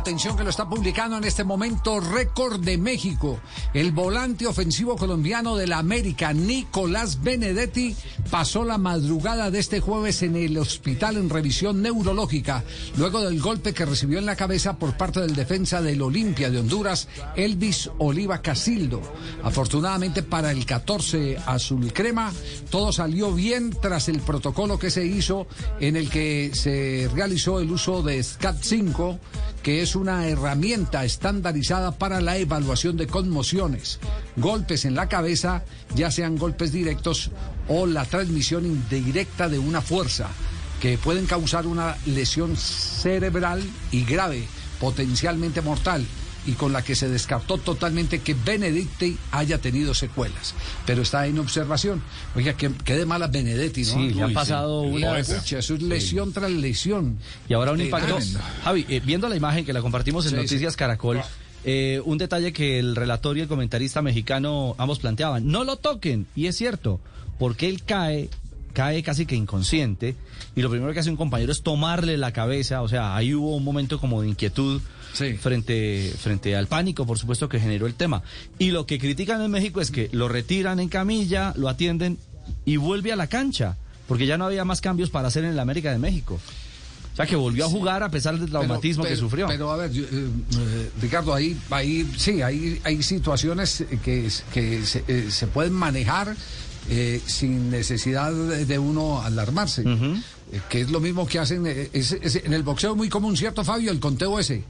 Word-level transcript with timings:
Atención 0.00 0.34
que 0.34 0.44
lo 0.44 0.48
está 0.48 0.66
publicando 0.66 1.18
en 1.18 1.24
este 1.24 1.44
momento 1.44 2.00
récord 2.00 2.58
de 2.58 2.78
México. 2.78 3.38
El 3.74 3.92
volante 3.92 4.46
ofensivo 4.46 4.96
colombiano 4.96 5.56
de 5.56 5.66
la 5.66 5.76
América, 5.76 6.32
Nicolás 6.32 7.20
Benedetti, 7.20 7.94
pasó 8.30 8.64
la 8.64 8.78
madrugada 8.78 9.50
de 9.50 9.58
este 9.58 9.80
jueves 9.80 10.22
en 10.22 10.36
el 10.36 10.56
hospital 10.56 11.18
en 11.18 11.28
revisión 11.28 11.82
neurológica, 11.82 12.64
luego 12.96 13.20
del 13.20 13.42
golpe 13.42 13.74
que 13.74 13.84
recibió 13.84 14.18
en 14.18 14.24
la 14.24 14.36
cabeza 14.36 14.78
por 14.78 14.96
parte 14.96 15.20
del 15.20 15.36
defensa 15.36 15.82
del 15.82 16.00
Olimpia 16.00 16.48
de 16.48 16.60
Honduras, 16.60 17.06
Elvis 17.36 17.90
Oliva 17.98 18.40
Casildo. 18.40 19.02
Afortunadamente 19.42 20.22
para 20.22 20.50
el 20.50 20.64
14 20.64 21.36
azul 21.44 21.92
crema, 21.92 22.32
todo 22.70 22.90
salió 22.90 23.34
bien 23.34 23.68
tras 23.68 24.08
el 24.08 24.20
protocolo 24.20 24.78
que 24.78 24.90
se 24.90 25.04
hizo 25.04 25.46
en 25.78 25.96
el 25.96 26.08
que 26.08 26.52
se 26.54 27.10
realizó 27.12 27.60
el 27.60 27.70
uso 27.70 28.02
de 28.02 28.20
SCAT-5, 28.20 29.18
que 29.62 29.82
es 29.82 29.94
una 29.94 30.26
herramienta 30.26 31.04
estandarizada 31.04 31.92
para 31.92 32.20
la 32.20 32.36
evaluación 32.38 32.96
de 32.96 33.06
conmociones, 33.06 33.98
golpes 34.36 34.84
en 34.84 34.94
la 34.94 35.08
cabeza, 35.08 35.64
ya 35.94 36.10
sean 36.10 36.36
golpes 36.36 36.72
directos 36.72 37.30
o 37.68 37.86
la 37.86 38.04
transmisión 38.04 38.64
indirecta 38.64 39.48
de 39.48 39.58
una 39.58 39.82
fuerza, 39.82 40.28
que 40.80 40.96
pueden 40.96 41.26
causar 41.26 41.66
una 41.66 41.96
lesión 42.06 42.56
cerebral 42.56 43.62
y 43.90 44.04
grave, 44.04 44.46
potencialmente 44.80 45.60
mortal 45.60 46.06
y 46.46 46.52
con 46.52 46.72
la 46.72 46.82
que 46.82 46.94
se 46.94 47.08
descartó 47.08 47.58
totalmente 47.58 48.20
que 48.20 48.34
Benedetti 48.34 49.16
haya 49.30 49.58
tenido 49.58 49.94
secuelas. 49.94 50.54
Pero 50.86 51.02
está 51.02 51.26
en 51.26 51.38
observación. 51.38 52.02
Oiga, 52.34 52.54
que, 52.54 52.68
de 52.68 53.06
mala 53.06 53.26
Benedetti, 53.26 53.82
¿no? 53.82 53.92
Sí, 53.94 54.10
le 54.10 54.22
han 54.22 54.32
pasado 54.32 54.82
una... 54.82 55.14
Pucha, 55.22 55.58
eso 55.58 55.74
es 55.74 55.82
lesión 55.82 56.32
tras 56.32 56.50
lesión. 56.50 57.18
Y 57.48 57.54
ahora 57.54 57.72
un 57.72 57.80
impacto... 57.80 58.18
Javi, 58.64 58.86
eh, 58.88 59.00
viendo 59.04 59.28
la 59.28 59.36
imagen 59.36 59.64
que 59.64 59.72
la 59.72 59.82
compartimos 59.82 60.26
en 60.26 60.36
Noticias 60.36 60.76
Caracol... 60.76 61.20
Eh, 61.62 62.00
un 62.06 62.16
detalle 62.16 62.54
que 62.54 62.78
el 62.78 62.96
relator 62.96 63.36
y 63.36 63.42
el 63.42 63.48
comentarista 63.48 64.00
mexicano 64.00 64.74
ambos 64.78 64.98
planteaban, 64.98 65.46
no 65.46 65.62
lo 65.62 65.76
toquen, 65.76 66.26
y 66.34 66.46
es 66.46 66.56
cierto, 66.56 67.00
porque 67.38 67.68
él 67.68 67.82
cae 67.84 68.30
cae 68.72 69.02
casi 69.02 69.26
que 69.26 69.36
inconsciente 69.36 70.16
y 70.54 70.62
lo 70.62 70.70
primero 70.70 70.92
que 70.92 71.00
hace 71.00 71.10
un 71.10 71.16
compañero 71.16 71.52
es 71.52 71.62
tomarle 71.62 72.16
la 72.16 72.32
cabeza, 72.32 72.82
o 72.82 72.88
sea, 72.88 73.16
ahí 73.16 73.34
hubo 73.34 73.56
un 73.56 73.64
momento 73.64 73.98
como 74.00 74.22
de 74.22 74.28
inquietud 74.28 74.80
frente, 75.38 76.12
frente 76.18 76.56
al 76.56 76.66
pánico, 76.66 77.06
por 77.06 77.18
supuesto, 77.18 77.48
que 77.48 77.60
generó 77.60 77.86
el 77.86 77.94
tema. 77.94 78.22
Y 78.58 78.70
lo 78.70 78.86
que 78.86 78.98
critican 78.98 79.42
en 79.42 79.50
México 79.50 79.80
es 79.80 79.90
que 79.90 80.08
lo 80.12 80.28
retiran 80.28 80.80
en 80.80 80.88
camilla, 80.88 81.52
lo 81.56 81.68
atienden 81.68 82.18
y 82.64 82.76
vuelve 82.76 83.12
a 83.12 83.16
la 83.16 83.26
cancha, 83.26 83.76
porque 84.08 84.26
ya 84.26 84.38
no 84.38 84.46
había 84.46 84.64
más 84.64 84.80
cambios 84.80 85.10
para 85.10 85.28
hacer 85.28 85.44
en 85.44 85.50
el 85.50 85.58
América 85.58 85.90
de 85.90 85.98
México. 85.98 86.40
O 87.12 87.16
sea, 87.16 87.26
que 87.26 87.36
volvió 87.36 87.66
a 87.66 87.68
jugar 87.68 88.02
a 88.02 88.08
pesar 88.08 88.38
del 88.38 88.48
traumatismo 88.48 89.04
que 89.04 89.16
sufrió. 89.16 89.48
Pero 89.48 89.72
a 89.72 89.76
ver, 89.76 89.90
eh, 89.90 90.06
eh, 90.10 90.90
Ricardo, 91.02 91.34
ahí, 91.34 91.58
ahí 91.70 92.08
sí, 92.16 92.40
hay, 92.40 92.80
hay 92.84 93.02
situaciones 93.02 93.84
que, 94.04 94.30
que 94.54 94.86
se, 94.86 95.04
eh, 95.08 95.26
se 95.30 95.46
pueden 95.48 95.72
manejar 95.72 96.36
sin 97.26 97.70
necesidad 97.70 98.32
de 98.32 98.78
uno 98.78 99.22
alarmarse. 99.22 99.84
que 100.68 100.80
es 100.80 100.90
lo 100.90 101.00
mismo 101.00 101.26
que 101.26 101.38
hacen. 101.38 101.66
en 101.66 102.52
el 102.52 102.62
boxeo 102.62 102.96
muy 102.96 103.08
común, 103.08 103.36
¿cierto, 103.36 103.64
Fabio? 103.64 103.90
El 103.90 104.00
conteo 104.00 104.38
ese. 104.38 104.64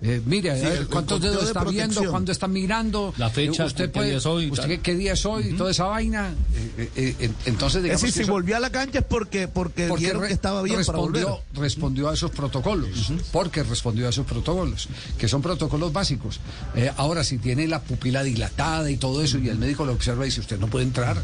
Eh, 0.00 0.22
mire, 0.24 0.54
cuántos 0.90 1.20
dedos 1.20 1.44
está 1.44 1.64
viendo, 1.64 2.10
cuándo 2.10 2.30
está 2.30 2.46
mirando. 2.46 3.12
La 3.16 3.30
fecha, 3.30 3.64
usted 3.64 3.90
qué 3.90 4.02
día 4.04 4.16
es 4.18 4.26
hoy. 4.26 4.50
Usted 4.50 4.80
qué, 4.80 4.94
día 4.94 5.12
es 5.14 5.26
hoy, 5.26 5.54
toda 5.54 5.70
esa 5.70 5.84
vaina. 5.84 6.34
Eh, 6.76 7.14
eh, 7.18 7.30
entonces, 7.46 7.82
digamos. 7.82 8.02
Es 8.02 8.08
decir, 8.08 8.24
si 8.24 8.30
volvió 8.30 8.56
a 8.56 8.60
la 8.60 8.70
cancha 8.70 9.00
es 9.00 9.04
porque, 9.04 9.48
porque, 9.48 9.88
vieron 9.96 10.26
que 10.26 10.32
estaba 10.32 10.62
bien 10.62 10.78
respondió, 10.78 11.22
para 11.22 11.34
volver. 11.34 11.62
Respondió 11.62 12.08
a 12.08 12.14
esos 12.14 12.30
protocolos. 12.30 13.12
Porque 13.32 13.62
respondió 13.64 14.06
a 14.06 14.10
esos 14.10 14.26
protocolos, 14.26 14.88
que 15.18 15.26
son 15.26 15.42
protocolos 15.42 15.92
básicos. 15.92 16.40
ahora, 16.96 17.24
si 17.24 17.38
tiene 17.38 17.66
la 17.66 17.82
pupila 17.82 18.22
dilatada 18.22 18.90
y 18.90 18.96
todo 18.96 19.22
eso, 19.22 19.38
y 19.38 19.48
el 19.48 19.58
médico 19.58 19.84
lo 19.84 19.92
observa 19.92 20.24
y 20.24 20.28
dice: 20.28 20.40
Usted 20.40 20.58
no 20.60 20.68
puede 20.68 20.84
entrar. 20.84 21.22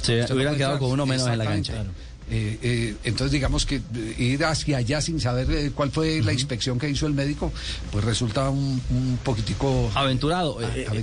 Se 0.00 0.32
hubieran 0.32 0.56
quedado 0.56 0.78
con 0.78 0.90
uno 0.90 1.04
menos 1.04 1.28
en 1.28 1.38
la 1.38 1.44
cancha. 1.44 1.84
Eh, 2.30 2.58
eh, 2.62 2.96
entonces, 3.04 3.32
digamos 3.32 3.66
que 3.66 3.82
ir 4.18 4.44
hacia 4.44 4.78
allá 4.78 5.00
sin 5.00 5.20
saber 5.20 5.50
eh, 5.50 5.72
cuál 5.74 5.90
fue 5.90 6.22
la 6.22 6.32
inspección 6.32 6.78
que 6.78 6.88
hizo 6.88 7.06
el 7.06 7.12
médico, 7.12 7.52
pues 7.92 8.04
resulta 8.04 8.48
un, 8.48 8.80
poquitico... 9.22 9.90
Aventurado. 9.94 10.58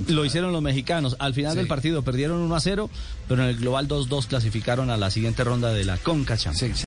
Lo 0.08 0.26
hicieron 0.26 0.52
los 0.52 0.62
mexicanos. 0.62 1.16
Al 1.20 1.34
final 1.34 1.56
del 1.56 1.68
partido 1.68 2.02
perdieron 2.02 2.40
1 2.42 2.56
a 2.56 2.60
0, 2.60 2.90
pero 3.28 3.44
en 3.44 3.50
el 3.50 3.58
global 3.58 3.88
2-2 3.88 4.28
clasificaron 4.28 4.90
a 4.90 4.98
la 4.98 5.12
siguiente 5.12 5.44
ronda 5.44 5.72
de 5.72 5.86
la 5.86 5.98
Conca 5.98 6.38
Champions. 6.38 6.80